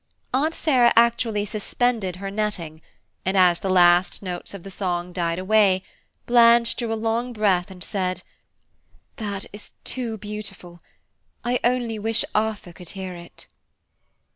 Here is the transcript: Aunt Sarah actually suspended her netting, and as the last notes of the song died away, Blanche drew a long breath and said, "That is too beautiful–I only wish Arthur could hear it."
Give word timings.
Aunt 0.33 0.55
Sarah 0.55 0.91
actually 0.95 1.45
suspended 1.45 2.15
her 2.15 2.31
netting, 2.31 2.81
and 3.23 3.37
as 3.37 3.59
the 3.59 3.69
last 3.69 4.23
notes 4.23 4.55
of 4.55 4.63
the 4.63 4.71
song 4.71 5.13
died 5.13 5.37
away, 5.37 5.83
Blanche 6.25 6.75
drew 6.75 6.91
a 6.91 6.95
long 6.97 7.33
breath 7.33 7.69
and 7.69 7.83
said, 7.83 8.23
"That 9.17 9.45
is 9.53 9.73
too 9.83 10.17
beautiful–I 10.17 11.59
only 11.63 11.99
wish 11.99 12.25
Arthur 12.33 12.73
could 12.73 12.89
hear 12.97 13.13
it." 13.13 13.45